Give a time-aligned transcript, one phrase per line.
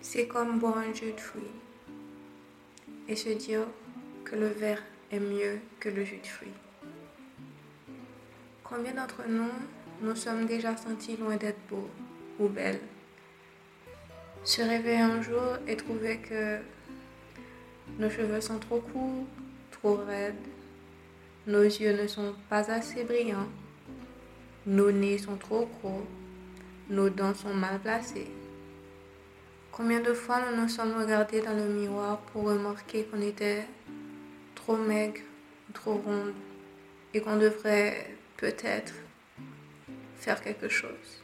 [0.00, 1.42] c'est comme boire un jus de fruits
[3.08, 3.66] et se dire
[4.24, 6.48] que le verre est mieux que le jus de fruits.
[8.64, 9.50] Combien d'entre nous
[10.02, 11.90] nous sommes déjà sentis loin d'être beaux
[12.38, 12.80] ou belles?
[14.44, 16.58] Se réveiller un jour et trouver que
[17.98, 19.26] nos cheveux sont trop courts,
[19.70, 20.34] trop raides,
[21.46, 23.48] nos yeux ne sont pas assez brillants,
[24.66, 26.06] nos nez sont trop gros,
[26.88, 28.30] nos dents sont mal placées.
[29.80, 33.64] Combien de fois nous nous sommes regardés dans le miroir pour remarquer qu'on était
[34.54, 35.22] trop maigre,
[35.72, 36.34] trop ronde
[37.14, 38.92] et qu'on devrait peut-être
[40.18, 41.22] faire quelque chose?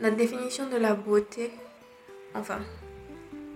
[0.00, 1.50] Notre définition de la beauté,
[2.34, 2.60] enfin,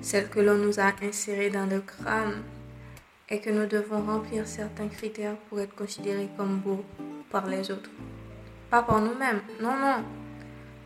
[0.00, 2.42] celle que l'on nous a insérée dans le crâne,
[3.28, 6.86] est que nous devons remplir certains critères pour être considérés comme beaux
[7.28, 7.90] par les autres.
[8.70, 10.02] Pas par nous-mêmes, non, non,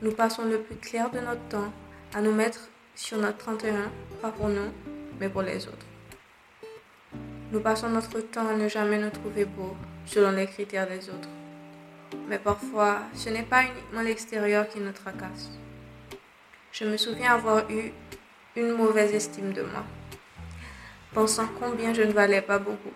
[0.03, 1.73] nous passons le plus clair de notre temps
[2.15, 4.71] à nous mettre sur notre 31, pas pour nous,
[5.19, 5.87] mais pour les autres.
[7.51, 11.29] Nous passons notre temps à ne jamais nous trouver beaux selon les critères des autres.
[12.29, 15.51] Mais parfois, ce n'est pas uniquement l'extérieur qui nous tracasse.
[16.73, 17.93] Je me souviens avoir eu
[18.57, 19.85] une mauvaise estime de moi,
[21.15, 22.93] pensant combien je ne valais pas beaucoup.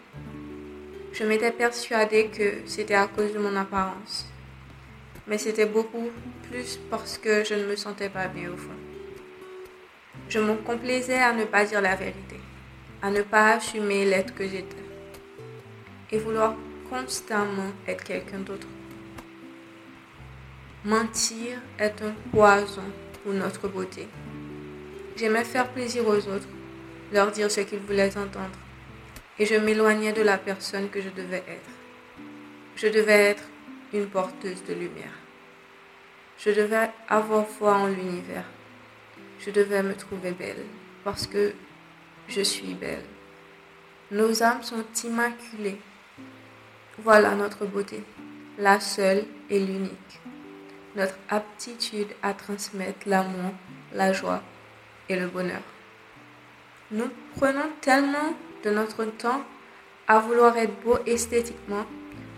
[1.13, 4.27] Je m'étais persuadée que c'était à cause de mon apparence
[5.31, 6.11] mais c'était beaucoup
[6.51, 8.75] plus parce que je ne me sentais pas bien au fond.
[10.29, 12.41] Je me complaisais à ne pas dire la vérité,
[13.01, 14.85] à ne pas assumer l'être que j'étais,
[16.11, 16.57] et vouloir
[16.91, 18.67] constamment être quelqu'un d'autre.
[20.85, 22.83] Mentir est un poison
[23.23, 24.09] pour notre beauté.
[25.17, 26.49] J'aimais faire plaisir aux autres,
[27.13, 28.59] leur dire ce qu'ils voulaient entendre,
[29.39, 31.71] et je m'éloignais de la personne que je devais être.
[32.75, 33.45] Je devais être
[33.93, 35.20] une porteuse de lumière.
[36.43, 38.47] Je devais avoir foi en l'univers.
[39.41, 40.65] Je devais me trouver belle
[41.05, 41.53] parce que
[42.29, 43.05] je suis belle.
[44.11, 45.79] Nos âmes sont immaculées.
[46.99, 48.03] Voilà notre beauté,
[48.59, 50.21] la seule et l'unique.
[50.97, 53.53] Notre aptitude à transmettre l'amour,
[53.93, 54.43] la joie
[55.11, 55.63] et le bonheur.
[56.91, 58.35] Nous prenons tellement
[58.65, 59.43] de notre temps
[60.09, 61.85] à vouloir être beau esthétiquement.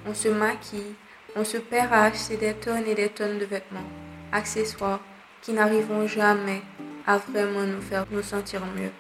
[0.06, 0.94] On se maquille,
[1.34, 3.88] on se perd à acheter des tonnes et des tonnes de vêtements,
[4.32, 5.00] accessoires
[5.40, 6.62] qui n'arriveront jamais
[7.06, 8.90] à vraiment nous faire nous sentir mieux.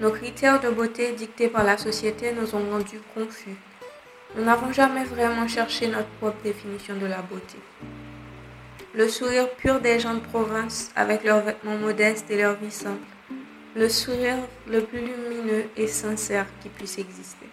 [0.00, 3.56] Nos critères de beauté dictés par la société nous ont rendus confus.
[4.36, 7.58] Nous n'avons jamais vraiment cherché notre propre définition de la beauté.
[8.94, 12.98] Le sourire pur des gens de province avec leurs vêtements modestes et leur vie simple.
[13.76, 17.48] Le sourire le plus lumineux et sincère qui puisse exister.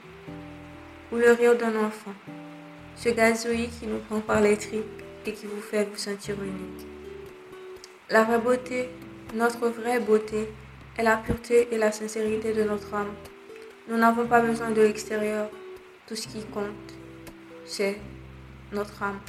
[1.12, 2.14] Ou le rire d'un enfant
[3.04, 6.86] ce gazouillis qui nous prend par les tripes et qui vous fait vous sentir unique.
[8.12, 8.90] La vraie beauté,
[9.34, 10.48] notre vraie beauté,
[10.96, 13.12] est la pureté et la sincérité de notre âme.
[13.88, 15.50] Nous n'avons pas besoin de l'extérieur.
[16.06, 16.94] Tout ce qui compte,
[17.66, 17.98] c'est
[18.72, 19.20] notre âme.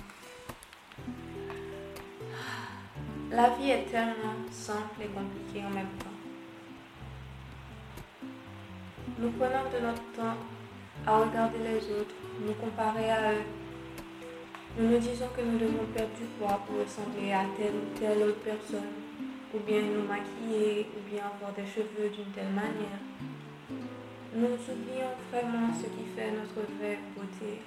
[3.31, 6.19] La vie est tellement simple et compliquée en même temps.
[9.19, 10.37] Nous prenons de notre temps
[11.07, 12.15] à regarder les autres,
[12.47, 13.62] nous comparer à eux
[14.79, 18.23] nous nous disons que nous devons perdre du poids pour ressembler à telle ou telle
[18.23, 18.97] autre personne,
[19.53, 23.01] ou bien nous maquiller, ou bien avoir des cheveux d'une telle manière.
[24.35, 27.61] Nous oublions vraiment ce qui fait notre vraie beauté.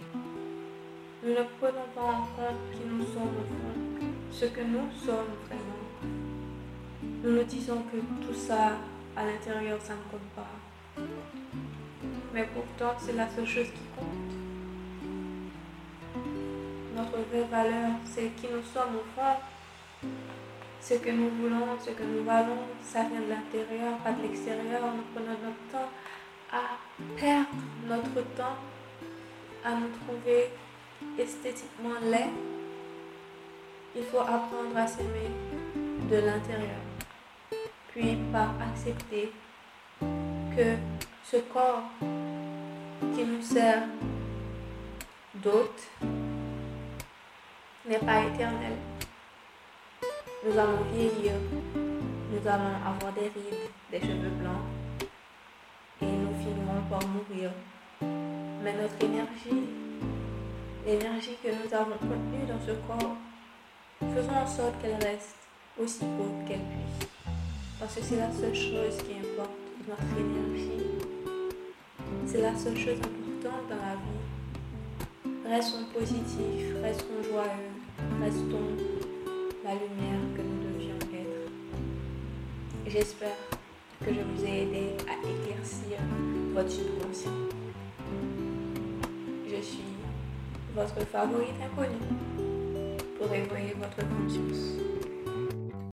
[1.23, 5.37] Nous ne prenons pas en compte qui nous sommes au fond, ce que nous sommes
[5.45, 5.85] vraiment.
[7.23, 8.77] Nous nous disons que tout ça,
[9.15, 11.03] à l'intérieur, ça ne compte pas.
[12.33, 14.34] Mais pourtant, c'est la seule chose qui compte
[17.49, 20.09] valeur, c'est qui nous sommes au fond.
[20.81, 24.81] Ce que nous voulons, ce que nous valons, ça vient de l'intérieur, pas de l'extérieur.
[24.95, 25.89] Nous prenons notre temps
[26.51, 26.77] à
[27.19, 27.47] perdre
[27.87, 28.57] notre temps
[29.63, 30.49] à nous trouver
[31.17, 32.29] esthétiquement laid.
[33.95, 35.31] Il faut apprendre à s'aimer
[36.09, 36.81] de l'intérieur,
[37.91, 39.31] puis par accepter
[40.55, 40.75] que
[41.23, 43.83] ce corps qui nous sert
[45.35, 45.89] d'hôte
[47.87, 48.73] n'est pas éternel.
[50.43, 51.33] Nous allons vieillir,
[51.75, 54.65] nous allons avoir des rides, des cheveux blancs,
[56.01, 57.51] et nous finirons par mourir.
[58.63, 59.69] Mais notre énergie,
[60.85, 63.17] l'énergie que nous avons contenue dans ce corps,
[64.13, 65.35] faisons en sorte qu'elle reste
[65.79, 67.07] aussi haute qu'elle puisse.
[67.79, 69.51] Parce que c'est la seule chose qui importe,
[69.87, 70.85] notre énergie.
[72.25, 74.44] C'est la seule chose importante dans la vie.
[75.47, 77.75] Restons positifs, restons joyeux,
[78.19, 78.75] Restons
[79.63, 81.51] la lumière que nous devions être.
[82.87, 83.37] J'espère
[84.03, 85.99] que je vous ai aidé à éclaircir
[86.51, 87.31] votre subconscient.
[89.47, 89.83] Je suis
[90.75, 92.49] votre favorite inconnue
[93.19, 95.04] pour éveiller votre conscience.